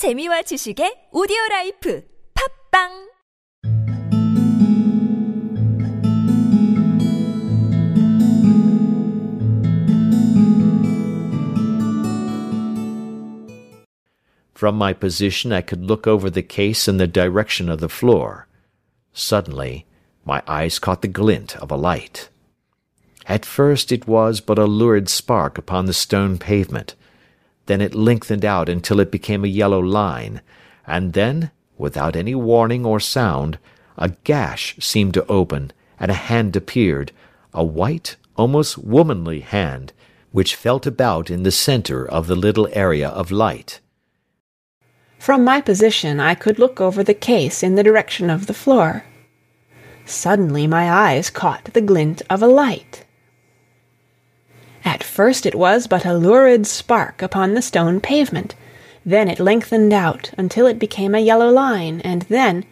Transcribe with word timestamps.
재미와 0.00 0.40
지식의 0.48 1.10
오디오 1.12 1.36
라이프 1.50 2.02
팝빵 2.32 3.10
From 14.54 14.76
my 14.76 14.94
position, 14.94 15.52
I 15.52 15.60
could 15.60 15.84
look 15.84 16.06
over 16.06 16.30
the 16.30 16.42
case 16.42 16.88
in 16.88 16.96
the 16.96 17.06
direction 17.06 17.68
of 17.68 17.80
the 17.80 17.90
floor. 17.90 18.48
Suddenly, 19.12 19.84
my 20.24 20.40
eyes 20.48 20.78
caught 20.78 21.02
the 21.02 21.08
glint 21.08 21.56
of 21.56 21.70
a 21.70 21.76
light. 21.76 22.30
At 23.26 23.44
first 23.44 23.92
it 23.92 24.08
was 24.08 24.40
but 24.40 24.58
a 24.58 24.64
lurid 24.64 25.10
spark 25.10 25.58
upon 25.58 25.84
the 25.84 25.92
stone 25.92 26.38
pavement. 26.38 26.94
Then 27.70 27.80
it 27.80 27.94
lengthened 27.94 28.44
out 28.44 28.68
until 28.68 28.98
it 28.98 29.12
became 29.12 29.44
a 29.44 29.56
yellow 29.60 29.78
line, 29.78 30.40
and 30.88 31.12
then, 31.12 31.52
without 31.78 32.16
any 32.16 32.34
warning 32.34 32.84
or 32.84 32.98
sound, 32.98 33.60
a 33.96 34.08
gash 34.24 34.74
seemed 34.80 35.14
to 35.14 35.26
open, 35.28 35.70
and 36.00 36.10
a 36.10 36.14
hand 36.14 36.56
appeared, 36.56 37.12
a 37.54 37.62
white, 37.62 38.16
almost 38.34 38.76
womanly 38.76 39.38
hand, 39.38 39.92
which 40.32 40.56
felt 40.56 40.84
about 40.84 41.30
in 41.30 41.44
the 41.44 41.52
centre 41.52 42.04
of 42.04 42.26
the 42.26 42.34
little 42.34 42.68
area 42.72 43.08
of 43.08 43.30
light. 43.30 43.78
From 45.20 45.44
my 45.44 45.60
position 45.60 46.18
I 46.18 46.34
could 46.34 46.58
look 46.58 46.80
over 46.80 47.04
the 47.04 47.14
case 47.14 47.62
in 47.62 47.76
the 47.76 47.84
direction 47.84 48.30
of 48.30 48.48
the 48.48 48.60
floor. 48.62 49.04
Suddenly 50.04 50.66
my 50.66 50.90
eyes 50.90 51.30
caught 51.30 51.72
the 51.72 51.80
glint 51.80 52.20
of 52.28 52.42
a 52.42 52.48
light. 52.48 53.04
First 55.20 55.44
it 55.44 55.54
was 55.54 55.86
but 55.86 56.06
a 56.06 56.14
lurid 56.14 56.66
spark 56.66 57.20
upon 57.20 57.52
the 57.52 57.60
stone 57.60 58.00
pavement. 58.00 58.54
Then 59.04 59.28
it 59.28 59.38
lengthened 59.38 59.92
out 59.92 60.30
until 60.38 60.66
it 60.66 60.78
became 60.78 61.14
a 61.14 61.18
yellow 61.18 61.50
line, 61.50 62.00
and 62.02 62.22
then, 62.30 62.64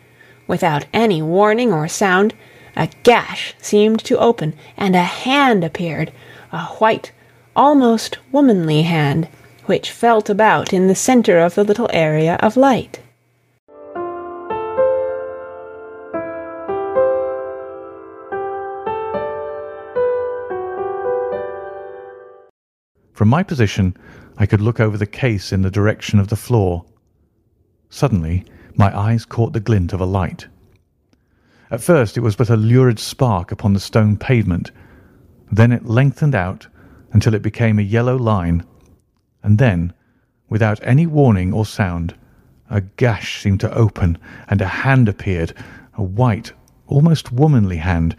without 0.47 0.87
any 0.95 1.21
warning 1.21 1.75
or 1.75 1.89
sound, 1.89 2.33
a 2.75 2.89
gash 3.03 3.55
seemed 3.61 4.03
to 4.05 4.17
open, 4.17 4.55
and 4.79 4.97
a 4.97 5.03
hand 5.03 5.63
appeared, 5.63 6.11
a 6.51 6.65
white, 6.79 7.13
almost 7.55 8.17
womanly 8.33 8.81
hand, 8.81 9.29
which 9.67 9.91
felt 9.91 10.31
about 10.31 10.73
in 10.73 10.87
the 10.87 10.95
centre 10.95 11.41
of 11.41 11.55
the 11.55 11.65
little 11.65 11.91
area 11.93 12.39
of 12.41 12.57
light. 12.57 13.01
From 23.19 23.31
my 23.31 23.43
position, 23.43 23.97
I 24.37 24.47
could 24.47 24.61
look 24.61 24.79
over 24.79 24.97
the 24.97 25.05
case 25.05 25.53
in 25.53 25.63
the 25.63 25.73
direction 25.73 26.21
of 26.21 26.29
the 26.29 26.37
floor. 26.37 26.85
Suddenly, 27.91 28.45
my 28.77 28.97
eyes 28.97 29.25
caught 29.25 29.53
the 29.53 29.59
glint 29.59 29.93
of 29.93 30.01
a 30.01 30.05
light. 30.05 30.47
At 31.69 31.81
first 31.81 32.17
it 32.17 32.21
was 32.21 32.37
but 32.37 32.49
a 32.49 32.57
lurid 32.57 33.01
spark 33.01 33.51
upon 33.51 33.73
the 33.73 33.81
stone 33.81 34.19
pavement. 34.19 34.71
Then 35.51 35.73
it 35.73 35.85
lengthened 35.85 36.37
out 36.37 36.69
until 37.11 37.35
it 37.35 37.43
became 37.43 37.81
a 37.81 37.83
yellow 37.83 38.15
line, 38.15 38.65
and 39.43 39.59
then, 39.59 39.95
without 40.49 40.79
any 40.85 41.05
warning 41.05 41.53
or 41.53 41.67
sound, 41.67 42.15
a 42.71 42.83
gash 42.83 43.43
seemed 43.43 43.59
to 43.59 43.75
open, 43.75 44.17
and 44.47 44.61
a 44.61 44.69
hand 44.69 45.09
appeared, 45.09 45.53
a 45.95 46.05
white, 46.05 46.53
almost 46.87 47.33
womanly 47.33 47.79
hand, 47.79 48.15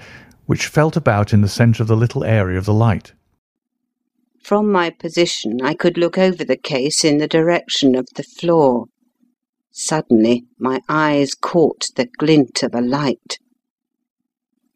which 0.46 0.68
felt 0.68 0.98
about 0.98 1.32
in 1.32 1.40
the 1.40 1.48
centre 1.48 1.84
of 1.84 1.88
the 1.88 1.96
little 1.96 2.26
area 2.26 2.58
of 2.58 2.66
the 2.66 2.74
light. 2.74 3.14
From 4.50 4.72
my 4.72 4.90
position 4.90 5.62
I 5.62 5.76
could 5.76 5.96
look 5.96 6.18
over 6.18 6.44
the 6.44 6.58
case 6.58 7.06
in 7.06 7.20
the 7.20 7.28
direction 7.28 7.94
of 7.94 8.08
the 8.16 8.24
floor. 8.24 8.88
Suddenly 9.70 10.46
my 10.58 10.82
eyes 10.90 11.36
caught 11.36 11.86
the 11.96 12.08
glint 12.18 12.64
of 12.64 12.74
a 12.74 12.82
light. 12.82 13.38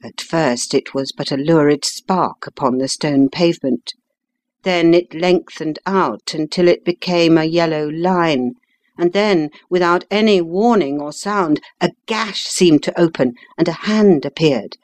At 0.03 0.21
first 0.21 0.75
it 0.75 0.93
was 0.93 1.11
but 1.11 1.31
a 1.31 1.37
lurid 1.37 1.85
spark 1.85 2.45
upon 2.45 2.77
the 2.77 2.87
stone 2.87 3.29
pavement. 3.29 3.95
Then 4.61 4.93
it 4.93 5.15
lengthened 5.15 5.79
out 5.87 6.35
until 6.35 6.67
it 6.67 6.85
became 6.85 7.35
a 7.35 7.45
yellow 7.45 7.89
line, 7.89 8.51
and 8.95 9.11
then, 9.11 9.49
without 9.71 10.05
any 10.11 10.39
warning 10.39 11.01
or 11.01 11.11
sound, 11.11 11.59
a 11.81 11.89
gash 12.05 12.43
seemed 12.43 12.83
to 12.83 13.01
open, 13.01 13.33
and 13.57 13.67
a 13.67 13.87
hand 13.89 14.23
appeared, 14.23 14.77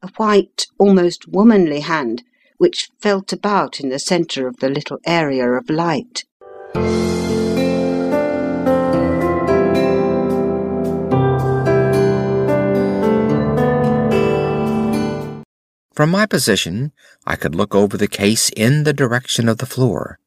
a 0.00 0.08
white, 0.16 0.64
almost 0.78 1.28
womanly 1.28 1.80
hand, 1.80 2.22
which 2.60 2.90
felt 2.98 3.32
about 3.32 3.80
in 3.80 3.88
the 3.88 3.98
centre 3.98 4.46
of 4.46 4.58
the 4.58 4.68
little 4.68 4.98
area 5.06 5.50
of 5.50 5.70
light. 5.70 6.24
From 15.94 16.10
my 16.10 16.26
position, 16.26 16.92
I 17.26 17.36
could 17.36 17.54
look 17.54 17.74
over 17.74 17.96
the 17.96 18.06
case 18.06 18.50
in 18.50 18.84
the 18.84 18.92
direction 18.92 19.48
of 19.48 19.56
the 19.56 19.64
floor. 19.64 20.18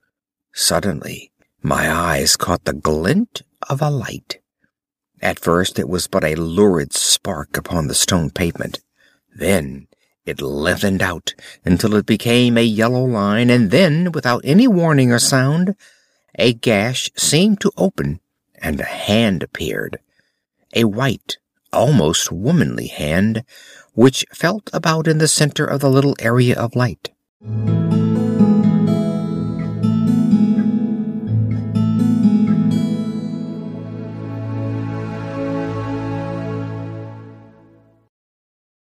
Suddenly, 0.55 1.31
my 1.61 1.87
eyes 1.87 2.35
caught 2.35 2.65
the 2.65 2.73
glint 2.73 3.43
of 3.69 3.79
a 3.79 3.91
light. 3.91 4.39
At 5.21 5.37
first 5.39 5.77
it 5.77 5.87
was 5.87 6.07
but 6.07 6.23
a 6.23 6.33
lurid 6.33 6.93
spark 6.93 7.57
upon 7.57 7.85
the 7.85 7.93
stone 7.93 8.31
pavement. 8.31 8.79
Then 9.35 9.85
it 10.25 10.41
lengthened 10.41 11.01
out 11.01 11.33
until 11.65 11.95
it 11.95 12.05
became 12.05 12.57
a 12.57 12.63
yellow 12.63 13.03
line, 13.03 13.49
and 13.49 13.71
then, 13.71 14.11
without 14.11 14.41
any 14.43 14.67
warning 14.67 15.11
or 15.11 15.19
sound, 15.19 15.75
a 16.35 16.53
gash 16.53 17.09
seemed 17.15 17.59
to 17.61 17.71
open, 17.77 18.19
and 18.55 18.79
a 18.79 18.85
hand 18.85 19.43
appeared, 19.43 19.99
a 20.73 20.85
white, 20.85 21.37
almost 21.71 22.31
womanly 22.31 22.87
hand, 22.87 23.43
which 23.93 24.25
felt 24.33 24.69
about 24.73 25.07
in 25.07 25.17
the 25.17 25.27
center 25.27 25.65
of 25.65 25.81
the 25.81 25.89
little 25.89 26.15
area 26.19 26.55
of 26.55 26.75
light. 26.75 27.11